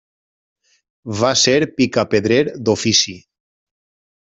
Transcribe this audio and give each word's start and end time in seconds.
Va 1.19 1.29
ser 1.43 1.55
picapedrer 1.75 2.41
d’ofici. 2.67 3.19